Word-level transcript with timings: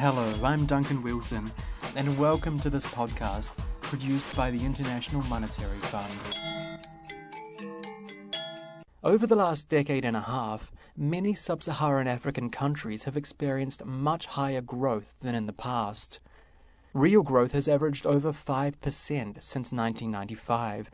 Hello, 0.00 0.32
I'm 0.44 0.64
Duncan 0.64 1.02
Wilson, 1.02 1.50
and 1.96 2.16
welcome 2.16 2.56
to 2.60 2.70
this 2.70 2.86
podcast 2.86 3.50
produced 3.80 4.36
by 4.36 4.48
the 4.48 4.64
International 4.64 5.22
Monetary 5.24 5.80
Fund. 5.80 6.12
Over 9.02 9.26
the 9.26 9.34
last 9.34 9.68
decade 9.68 10.04
and 10.04 10.16
a 10.16 10.20
half, 10.20 10.70
many 10.96 11.34
sub 11.34 11.64
Saharan 11.64 12.06
African 12.06 12.48
countries 12.48 13.04
have 13.04 13.16
experienced 13.16 13.84
much 13.84 14.26
higher 14.26 14.60
growth 14.60 15.16
than 15.18 15.34
in 15.34 15.46
the 15.46 15.52
past. 15.52 16.20
Real 16.94 17.24
growth 17.24 17.50
has 17.50 17.66
averaged 17.66 18.06
over 18.06 18.32
5% 18.32 18.80
since 18.80 19.72
1995. 19.72 20.92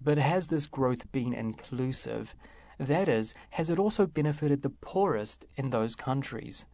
But 0.00 0.18
has 0.18 0.48
this 0.48 0.66
growth 0.66 1.12
been 1.12 1.32
inclusive? 1.32 2.34
That 2.76 3.08
is, 3.08 3.34
has 3.50 3.70
it 3.70 3.78
also 3.78 4.04
benefited 4.04 4.62
the 4.62 4.70
poorest 4.70 5.46
in 5.56 5.70
those 5.70 5.94
countries? 5.94 6.64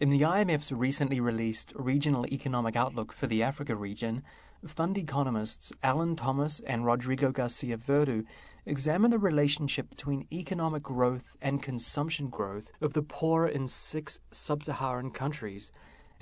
In 0.00 0.08
the 0.08 0.22
IMF's 0.22 0.72
recently 0.72 1.20
released 1.20 1.72
Regional 1.76 2.26
Economic 2.26 2.74
Outlook 2.74 3.12
for 3.12 3.28
the 3.28 3.44
Africa 3.44 3.76
region, 3.76 4.24
fund 4.66 4.98
economists 4.98 5.72
Alan 5.84 6.16
Thomas 6.16 6.60
and 6.66 6.84
Rodrigo 6.84 7.30
Garcia 7.30 7.76
Verdu 7.76 8.24
examine 8.66 9.12
the 9.12 9.20
relationship 9.20 9.88
between 9.88 10.26
economic 10.32 10.82
growth 10.82 11.36
and 11.40 11.62
consumption 11.62 12.28
growth 12.28 12.72
of 12.80 12.94
the 12.94 13.02
poor 13.02 13.46
in 13.46 13.68
six 13.68 14.18
sub 14.32 14.64
Saharan 14.64 15.12
countries. 15.12 15.70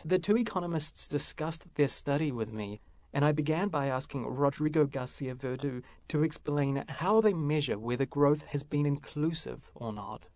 The 0.05 0.19
two 0.19 0.37
economists 0.37 1.09
discussed 1.09 1.75
their 1.75 1.89
study 1.89 2.31
with 2.31 2.53
me 2.53 2.83
and 3.15 3.25
I 3.25 3.33
began 3.33 3.69
by 3.69 3.87
asking 3.87 4.27
Rodrigo 4.27 4.85
Garcia 4.85 5.35
Verdu 5.35 5.83
to 6.09 6.23
explain 6.23 6.85
how 6.89 7.23
they 7.23 7.33
measure 7.33 7.79
whether 7.79 8.05
growth 8.05 8.43
has 8.49 8.63
been 8.63 8.85
inclusive 8.85 9.71
or 9.75 9.95
not. 9.95 10.27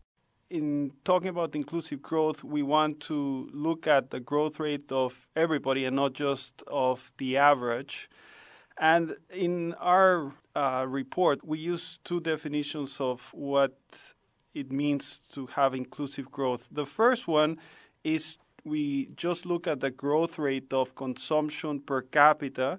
In 0.48 0.92
talking 1.04 1.28
about 1.28 1.56
inclusive 1.56 2.00
growth, 2.00 2.44
we 2.44 2.62
want 2.62 3.00
to 3.00 3.50
look 3.52 3.88
at 3.88 4.10
the 4.10 4.20
growth 4.20 4.60
rate 4.60 4.92
of 4.92 5.26
everybody 5.34 5.84
and 5.84 5.96
not 5.96 6.12
just 6.12 6.62
of 6.68 7.10
the 7.18 7.36
average. 7.36 8.08
And 8.78 9.16
in 9.30 9.74
our 9.74 10.34
uh, 10.54 10.84
report, 10.88 11.44
we 11.44 11.58
use 11.58 11.98
two 12.04 12.20
definitions 12.20 13.00
of 13.00 13.30
what 13.32 13.76
it 14.54 14.70
means 14.70 15.20
to 15.32 15.46
have 15.46 15.74
inclusive 15.74 16.30
growth. 16.30 16.68
The 16.70 16.86
first 16.86 17.26
one 17.26 17.58
is 18.04 18.38
we 18.64 19.10
just 19.16 19.46
look 19.46 19.66
at 19.66 19.80
the 19.80 19.90
growth 19.90 20.38
rate 20.38 20.72
of 20.72 20.94
consumption 20.94 21.80
per 21.80 22.02
capita 22.02 22.78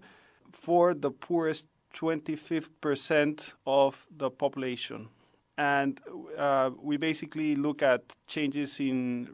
for 0.53 0.93
the 0.93 1.11
poorest 1.11 1.65
25th 1.93 2.69
percent 2.79 3.53
of 3.65 4.07
the 4.15 4.29
population 4.29 5.09
and 5.57 5.99
uh, 6.37 6.69
we 6.81 6.97
basically 6.97 7.55
look 7.55 7.81
at 7.81 8.03
changes 8.27 8.79
in 8.79 9.29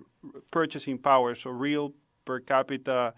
purchasing 0.51 0.97
power, 0.97 1.35
so 1.35 1.49
real 1.49 1.93
per 2.25 2.39
capita 2.39 3.13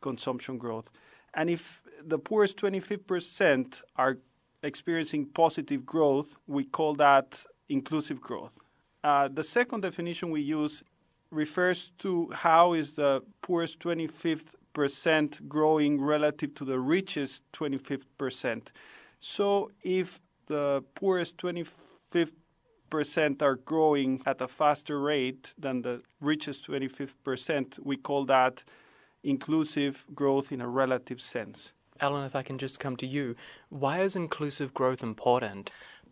consumption 0.00 0.56
growth. 0.56 0.90
And 1.34 1.50
if 1.50 1.82
the 2.02 2.18
poorest 2.18 2.56
25% 2.56 3.82
are 3.96 4.18
experiencing 4.62 5.26
positive 5.26 5.84
growth, 5.84 6.38
we 6.46 6.64
call 6.64 6.94
that 6.94 7.44
inclusive 7.68 8.20
growth. 8.20 8.54
Uh, 9.04 9.28
the 9.28 9.44
second 9.44 9.82
definition 9.82 10.30
we 10.30 10.40
use 10.40 10.82
refers 11.30 11.92
to 11.98 12.30
how 12.32 12.72
is 12.72 12.94
the 12.94 13.22
poorest 13.42 13.78
25th 13.80 14.46
percent 14.72 15.48
growing 15.48 16.00
relative 16.00 16.54
to 16.54 16.64
the 16.64 16.78
richest 16.78 17.42
25th 17.52 18.04
percent. 18.16 18.72
So 19.20 19.70
if 19.82 20.20
the 20.46 20.82
poorest 20.94 21.36
25 21.38 21.87
25% 22.12 23.42
are 23.42 23.56
growing 23.56 24.22
at 24.26 24.40
a 24.40 24.48
faster 24.48 25.00
rate 25.00 25.54
than 25.58 25.82
the 25.82 26.02
richest 26.20 26.66
25%, 26.66 27.78
we 27.80 27.96
call 27.96 28.24
that 28.26 28.62
inclusive 29.22 30.06
growth 30.14 30.52
in 30.52 30.60
a 30.60 30.68
relative 30.68 31.20
sense. 31.20 31.72
Alan, 32.00 32.24
if 32.24 32.36
I 32.36 32.42
can 32.42 32.58
just 32.58 32.78
come 32.78 32.96
to 32.96 33.06
you, 33.06 33.34
why 33.70 34.02
is 34.02 34.14
inclusive 34.14 34.72
growth 34.72 35.02
important? 35.02 35.70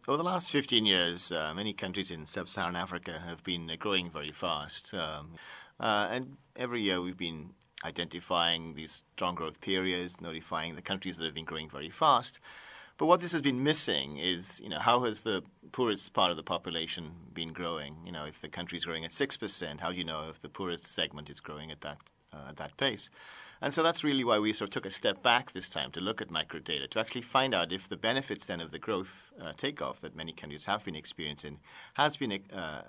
Over 0.09 0.19
the 0.19 0.25
last 0.25 0.51
15 0.51 0.85
years, 0.85 1.33
uh, 1.33 1.53
many 1.55 1.73
countries 1.73 2.11
in 2.11 2.27
sub 2.27 2.49
Saharan 2.49 2.77
Africa 2.77 3.23
have 3.27 3.43
been 3.43 3.71
uh, 3.71 3.77
growing 3.79 4.11
very 4.11 4.33
fast. 4.33 4.95
Um, 4.95 5.33
uh, 5.81 6.09
and 6.11 6.37
every 6.57 6.83
year 6.83 7.01
we've 7.01 7.17
been 7.17 7.51
identifying 7.85 8.75
these 8.75 9.03
strong 9.15 9.35
growth 9.35 9.61
periods, 9.61 10.21
notifying 10.21 10.75
the 10.75 10.83
countries 10.83 11.17
that 11.17 11.25
have 11.25 11.35
been 11.35 11.45
growing 11.45 11.69
very 11.69 11.91
fast. 11.91 12.39
But 12.99 13.07
what 13.07 13.21
this 13.21 13.33
has 13.33 13.43
been 13.43 13.63
missing 13.63 14.17
is, 14.17 14.61
you 14.61 14.71
know, 14.71 14.79
how 14.79 15.05
has 15.05 15.23
the 15.23 15.43
poorest 15.73 16.13
part 16.15 16.31
of 16.31 16.37
the 16.37 16.43
population 16.43 17.13
been 17.35 17.53
growing? 17.53 17.97
You 18.07 18.13
know, 18.13 18.25
if 18.25 18.41
the 18.41 18.49
country 18.49 18.79
is 18.79 18.87
growing 18.87 19.05
at 19.05 19.11
6%, 19.11 19.81
how 19.81 19.93
do 19.93 19.99
you 19.99 20.05
know 20.05 20.29
if 20.31 20.41
the 20.41 20.49
poorest 20.49 20.87
segment 20.87 21.29
is 21.29 21.41
growing 21.41 21.71
at 21.71 21.83
that, 21.83 21.99
uh, 22.33 22.49
at 22.49 22.57
that 22.57 22.77
pace? 22.79 23.11
And 23.61 23.73
so 23.73 23.83
that's 23.83 24.05
really 24.05 24.25
why 24.25 24.39
we 24.39 24.53
sort 24.53 24.69
of 24.69 24.73
took 24.73 24.87
a 24.87 24.91
step 24.91 25.23
back 25.23 25.53
this 25.53 25.69
time 25.69 25.91
to 25.93 26.01
look 26.01 26.21
at 26.21 26.29
microdata, 26.29 26.91
to 26.91 27.01
actually 27.01 27.23
find 27.23 27.55
out 27.55 27.73
if 27.73 27.89
the 27.89 27.97
benefits 27.97 28.47
then 28.47 28.61
of 28.61 28.71
the 28.71 28.79
growth 28.79 29.33
uh, 29.41 29.53
takeoff 29.57 30.01
that 30.01 30.17
many 30.17 30.33
countries 30.33 30.65
have 30.65 30.85
been 30.85 30.97
experiencing 30.97 31.59
has 31.95 32.17
been 32.17 32.39
uh, 32.53 32.83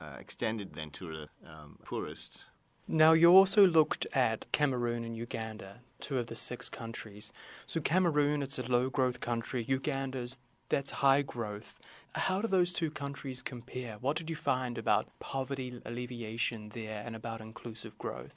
uh, 0.00 0.16
extended 0.18 0.74
then 0.74 0.90
to 0.90 1.10
the 1.10 1.50
um, 1.50 1.78
poorest. 1.84 2.46
Now, 2.92 3.12
you 3.12 3.30
also 3.30 3.64
looked 3.64 4.04
at 4.12 4.50
Cameroon 4.50 5.04
and 5.04 5.16
Uganda, 5.16 5.76
two 6.00 6.18
of 6.18 6.26
the 6.26 6.34
six 6.34 6.68
countries. 6.68 7.32
So, 7.64 7.80
Cameroon, 7.80 8.42
it's 8.42 8.58
a 8.58 8.64
low 8.64 8.90
growth 8.90 9.20
country. 9.20 9.64
Uganda's 9.68 10.38
that's 10.70 10.90
high 10.90 11.22
growth. 11.22 11.76
How 12.16 12.40
do 12.42 12.48
those 12.48 12.72
two 12.72 12.90
countries 12.90 13.42
compare? 13.42 13.98
What 14.00 14.16
did 14.16 14.28
you 14.28 14.34
find 14.34 14.76
about 14.76 15.06
poverty 15.20 15.80
alleviation 15.86 16.70
there 16.74 17.00
and 17.06 17.14
about 17.14 17.40
inclusive 17.40 17.96
growth? 17.96 18.34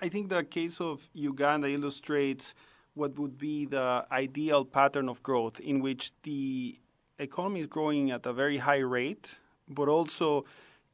I 0.00 0.08
think 0.08 0.30
the 0.30 0.42
case 0.42 0.80
of 0.80 1.08
Uganda 1.14 1.68
illustrates 1.68 2.54
what 2.94 3.16
would 3.20 3.38
be 3.38 3.66
the 3.66 4.04
ideal 4.10 4.64
pattern 4.64 5.08
of 5.08 5.22
growth 5.22 5.60
in 5.60 5.80
which 5.80 6.10
the 6.24 6.76
economy 7.20 7.60
is 7.60 7.66
growing 7.68 8.10
at 8.10 8.26
a 8.26 8.32
very 8.32 8.58
high 8.58 8.78
rate, 8.80 9.36
but 9.68 9.86
also 9.88 10.44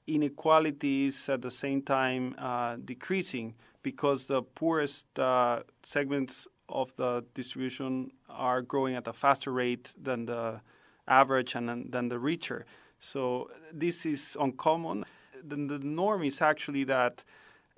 inequality 0.08 1.06
is 1.06 1.28
at 1.28 1.42
the 1.42 1.50
same 1.50 1.82
time 1.82 2.34
uh, 2.38 2.76
decreasing 2.84 3.54
because 3.82 4.24
the 4.24 4.42
poorest 4.42 5.06
uh, 5.18 5.60
segments 5.82 6.48
of 6.68 6.94
the 6.96 7.24
distribution 7.34 8.10
are 8.28 8.60
growing 8.62 8.94
at 8.94 9.06
a 9.06 9.12
faster 9.12 9.52
rate 9.52 9.92
than 10.00 10.26
the 10.26 10.60
average 11.06 11.54
and 11.54 11.90
than 11.92 12.08
the 12.08 12.18
richer. 12.18 12.66
So 13.00 13.50
this 13.72 14.04
is 14.04 14.36
uncommon. 14.40 15.04
The, 15.42 15.56
the 15.56 15.78
norm 15.78 16.24
is 16.24 16.40
actually 16.40 16.84
that 16.84 17.22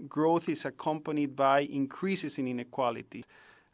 growth 0.09 0.49
is 0.49 0.65
accompanied 0.65 1.37
by 1.37 1.61
increases 1.61 2.39
in 2.39 2.49
inequality. 2.49 3.25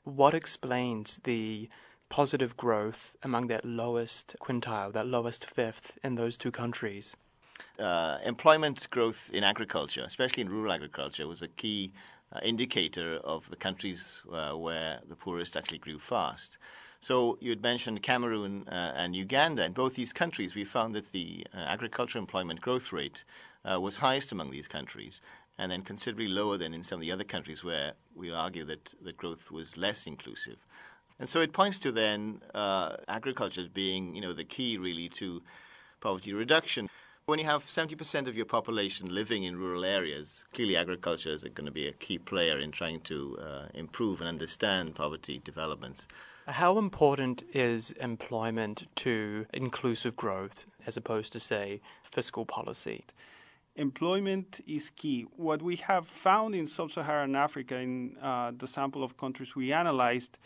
What 0.05 0.34
explains 0.34 1.21
the 1.25 1.69
positive 2.09 2.56
growth 2.56 3.15
among 3.22 3.47
that 3.49 3.65
lowest 3.65 4.37
quintile, 4.41 4.93
that 4.93 5.06
lowest 5.06 5.45
fifth 5.45 5.99
in 6.03 6.16
those 6.16 6.37
two 6.37 6.50
countries? 6.50 7.16
Uh, 7.78 8.19
employment 8.25 8.89
growth 8.91 9.31
in 9.33 9.44
agriculture, 9.44 10.03
especially 10.06 10.41
in 10.41 10.49
rural 10.49 10.72
agriculture, 10.72 11.27
was 11.28 11.43
a 11.43 11.49
key 11.49 11.93
uh, 12.33 12.41
indicator 12.43 13.17
of 13.22 13.49
the 13.50 13.56
countries 13.56 14.22
uh, 14.33 14.53
where 14.53 15.00
the 15.09 15.15
poorest 15.15 15.56
actually 15.56 15.78
grew 15.78 15.99
fast. 15.99 16.59
So 17.00 17.39
you 17.41 17.50
had 17.50 17.62
mentioned 17.62 18.03
Cameroon 18.03 18.66
uh, 18.66 18.93
and 18.97 19.15
Uganda. 19.15 19.65
In 19.65 19.72
both 19.72 19.95
these 19.95 20.12
countries, 20.12 20.55
we 20.55 20.65
found 20.65 20.95
that 20.95 21.12
the 21.12 21.47
uh, 21.55 21.59
agriculture 21.59 22.19
employment 22.19 22.61
growth 22.61 22.93
rate 22.93 23.25
uh, 23.65 23.81
was 23.81 23.97
highest 23.97 24.33
among 24.33 24.50
these 24.50 24.66
countries 24.66 25.21
and 25.59 25.71
then 25.71 25.83
considerably 25.83 26.28
lower 26.28 26.56
than 26.56 26.75
in 26.75 26.83
some 26.83 26.97
of 26.97 27.03
the 27.03 27.12
other 27.12 27.25
countries 27.25 27.62
where 27.62 27.93
we 28.15 28.31
argue 28.31 28.65
that 28.65 28.95
the 29.03 29.12
growth 29.12 29.50
was 29.50 29.77
less 29.77 30.06
inclusive. 30.06 30.56
And 31.19 31.28
so 31.28 31.41
it 31.41 31.53
points 31.53 31.78
to 31.78 31.93
then 31.93 32.43
agriculture 32.55 33.62
as 33.62 33.69
being, 33.69 34.15
you 34.15 34.21
know, 34.21 34.34
the 34.34 34.45
key 34.45 34.77
really 34.77 35.09
to 35.10 35.42
poverty 36.01 36.34
reduction. 36.34 36.89
When 37.28 37.41
you 37.41 37.45
have 37.47 37.65
70% 37.65 38.28
of 38.28 38.37
your 38.37 38.47
population 38.47 39.13
living 39.13 39.43
in 39.43 39.57
rural 39.59 39.84
areas, 39.84 40.45
clearly 40.55 40.77
agriculture 40.77 41.31
is 41.31 41.43
going 41.43 41.67
to 41.67 41.73
be 41.73 41.89
a 41.89 41.93
key 41.93 42.19
player 42.19 42.61
in 42.61 42.71
trying 42.71 43.01
to 43.01 43.37
uh, 43.41 43.67
improve 43.75 44.21
and 44.21 44.28
understand 44.28 44.95
poverty 44.95 45.43
developments. 45.45 46.07
How 46.47 46.78
important 46.78 47.43
is 47.53 47.91
employment 48.01 48.87
to 49.07 49.47
inclusive 49.53 50.15
growth 50.15 50.67
as 50.87 50.97
opposed 50.97 51.33
to, 51.33 51.41
say, 51.41 51.81
fiscal 52.05 52.47
policy? 52.47 53.05
employment 53.75 54.61
is 54.67 54.91
key. 54.91 55.27
What 55.37 55.61
we 55.61 55.77
have 55.77 56.07
found 56.07 56.55
in 56.55 56.67
sub 56.67 56.93
Saharan 56.93 57.37
Africa, 57.37 57.77
in 57.77 58.17
uh, 58.23 58.53
the 58.57 58.67
sample 58.67 59.03
of 59.05 59.19
countries 59.19 59.55
we 59.55 59.71
analyzed, 59.73 60.39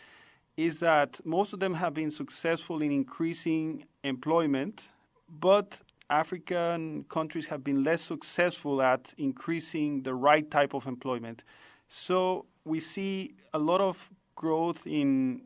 is 0.57 0.79
that 0.79 1.25
most 1.25 1.53
of 1.53 1.59
them 1.61 1.75
have 1.75 1.93
been 1.93 2.11
successful 2.11 2.81
in 2.81 2.91
increasing 2.91 3.85
employment, 4.03 4.89
but 5.29 5.81
African 6.11 7.05
countries 7.05 7.45
have 7.47 7.63
been 7.63 7.83
less 7.83 8.01
successful 8.01 8.81
at 8.81 9.13
increasing 9.17 10.03
the 10.03 10.13
right 10.13 10.49
type 10.51 10.73
of 10.73 10.85
employment. 10.85 11.43
So 11.87 12.45
we 12.65 12.79
see 12.79 13.35
a 13.53 13.59
lot 13.59 13.81
of 13.81 14.11
growth 14.35 14.85
in 14.85 15.41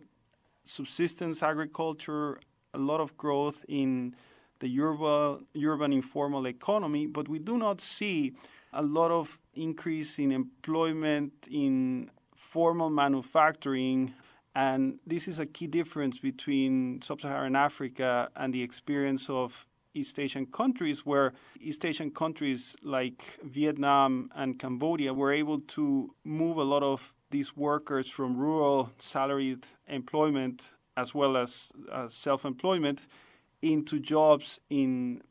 subsistence 0.63 1.44
agriculture, 1.44 2.39
a 2.73 2.79
lot 2.79 3.00
of 3.00 3.15
growth 3.15 3.63
in 3.67 4.15
the 4.59 4.81
urban, 4.81 5.45
urban 5.63 5.94
informal 5.94 6.47
economy, 6.47 7.06
but 7.06 7.27
we 7.27 7.39
do 7.39 7.57
not 7.57 7.79
see 7.79 8.33
a 8.73 8.81
lot 8.81 9.12
of 9.12 9.39
increase 9.53 10.17
in 10.17 10.31
employment 10.31 11.33
in 11.50 12.09
formal 12.35 12.89
manufacturing. 12.89 14.13
And 14.56 15.00
this 15.06 15.27
is 15.27 15.38
a 15.39 15.45
key 15.45 15.67
difference 15.67 16.17
between 16.17 17.01
sub 17.01 17.21
Saharan 17.21 17.56
Africa 17.56 18.29
and 18.35 18.53
the 18.53 18.63
experience 18.63 19.29
of 19.29 19.67
East 19.95 20.19
Asian 20.19 20.45
countries, 20.45 21.06
where 21.06 21.33
East 21.59 21.83
Asian 21.86 22.12
countries 22.12 22.75
like 22.83 23.39
Vietnam 23.44 24.30
and 24.36 24.59
Cambodia 24.59 25.13
were 25.13 25.31
able 25.31 25.59
to 25.62 26.13
move 26.24 26.57
a 26.57 26.63
lot 26.63 26.83
of 26.83 27.13
these 27.31 27.57
workers 27.57 28.09
from 28.09 28.38
rural 28.38 28.92
salaried 29.00 29.65
employment 29.88 30.63
as 30.97 31.13
well 31.13 31.36
as 31.38 31.69
uh, 31.92 32.07
self 32.09 32.45
employment 32.45 33.01
into 33.62 34.00
jobs 34.00 34.59
in 34.69 35.21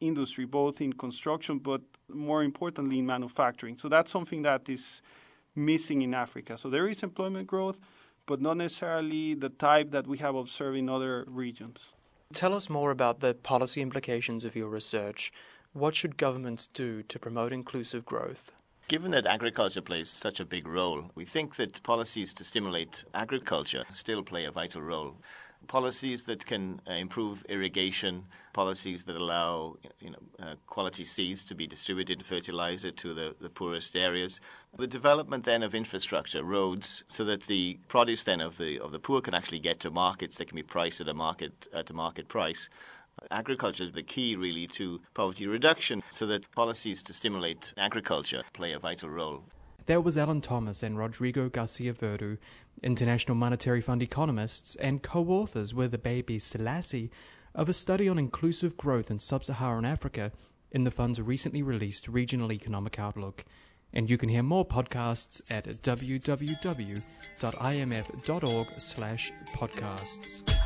industry, 0.00 0.44
both 0.44 0.80
in 0.80 0.92
construction, 0.92 1.58
but 1.58 1.82
more 2.08 2.42
importantly 2.42 2.98
in 2.98 3.06
manufacturing. 3.06 3.76
So 3.76 3.88
that's 3.88 4.10
something 4.10 4.42
that 4.42 4.68
is 4.68 5.02
missing 5.54 6.02
in 6.02 6.14
Africa. 6.14 6.56
So 6.58 6.70
there 6.70 6.88
is 6.88 7.02
employment 7.02 7.46
growth, 7.46 7.78
but 8.26 8.40
not 8.40 8.56
necessarily 8.56 9.34
the 9.34 9.48
type 9.48 9.90
that 9.90 10.06
we 10.06 10.18
have 10.18 10.34
observed 10.34 10.76
in 10.76 10.88
other 10.88 11.24
regions. 11.28 11.92
Tell 12.32 12.54
us 12.54 12.70
more 12.70 12.90
about 12.90 13.20
the 13.20 13.34
policy 13.34 13.82
implications 13.82 14.44
of 14.44 14.56
your 14.56 14.68
research. 14.68 15.32
What 15.74 15.94
should 15.94 16.16
governments 16.16 16.66
do 16.66 17.02
to 17.02 17.18
promote 17.18 17.52
inclusive 17.52 18.06
growth? 18.06 18.52
Given 18.88 19.10
that 19.10 19.26
agriculture 19.26 19.82
plays 19.82 20.08
such 20.08 20.40
a 20.40 20.44
big 20.46 20.66
role, 20.66 21.10
we 21.14 21.26
think 21.26 21.56
that 21.56 21.82
policies 21.82 22.32
to 22.34 22.44
stimulate 22.44 23.04
agriculture 23.12 23.84
still 23.92 24.22
play 24.22 24.46
a 24.46 24.50
vital 24.50 24.80
role 24.80 25.16
policies 25.68 26.22
that 26.24 26.44
can 26.46 26.80
uh, 26.88 26.92
improve 26.92 27.44
irrigation, 27.48 28.24
policies 28.52 29.04
that 29.04 29.16
allow 29.16 29.76
you 30.00 30.10
know, 30.10 30.18
uh, 30.38 30.54
quality 30.66 31.04
seeds 31.04 31.44
to 31.44 31.54
be 31.54 31.66
distributed, 31.66 32.24
fertilizer 32.24 32.90
to 32.90 33.14
the, 33.14 33.34
the 33.40 33.48
poorest 33.48 33.96
areas. 33.96 34.40
The 34.76 34.86
development 34.86 35.44
then 35.44 35.62
of 35.62 35.74
infrastructure, 35.74 36.42
roads, 36.42 37.04
so 37.08 37.24
that 37.24 37.46
the 37.46 37.78
produce 37.88 38.24
then 38.24 38.40
of 38.40 38.58
the 38.58 38.78
of 38.80 38.92
the 38.92 38.98
poor 38.98 39.20
can 39.20 39.34
actually 39.34 39.60
get 39.60 39.80
to 39.80 39.90
markets 39.90 40.36
that 40.38 40.48
can 40.48 40.56
be 40.56 40.62
priced 40.62 41.00
at 41.00 41.08
a 41.08 41.14
market 41.14 41.68
at 41.74 41.90
a 41.90 41.94
market 41.94 42.28
price. 42.28 42.68
Agriculture 43.30 43.84
is 43.84 43.92
the 43.92 44.02
key, 44.02 44.36
really, 44.36 44.66
to 44.66 45.00
poverty 45.14 45.46
reduction, 45.46 46.02
so 46.10 46.26
that 46.26 46.50
policies 46.52 47.02
to 47.02 47.12
stimulate 47.12 47.74
agriculture 47.76 48.42
play 48.54 48.72
a 48.72 48.78
vital 48.78 49.10
role. 49.10 49.44
There 49.86 50.00
was 50.00 50.16
Alan 50.16 50.40
Thomas 50.40 50.82
and 50.82 50.96
Rodrigo 50.96 51.48
Garcia 51.48 51.92
Verdu, 51.92 52.38
International 52.82 53.34
Monetary 53.34 53.80
Fund 53.80 54.02
economists 54.02 54.76
and 54.76 55.02
co 55.02 55.24
authors 55.28 55.74
with 55.74 55.92
Abebe 55.92 56.40
Selassie 56.40 57.10
of 57.54 57.68
a 57.68 57.72
study 57.72 58.08
on 58.08 58.18
inclusive 58.18 58.76
growth 58.76 59.10
in 59.10 59.18
sub 59.18 59.44
Saharan 59.44 59.84
Africa 59.84 60.30
in 60.70 60.84
the 60.84 60.90
fund's 60.90 61.20
recently 61.20 61.62
released 61.62 62.08
Regional 62.08 62.52
Economic 62.52 62.98
Outlook. 62.98 63.44
And 63.92 64.08
you 64.08 64.16
can 64.16 64.28
hear 64.28 64.42
more 64.42 64.64
podcasts 64.64 65.42
at 65.50 65.66
www.imf.org 65.66 66.26
slash 68.78 69.32
podcasts. 69.54 70.61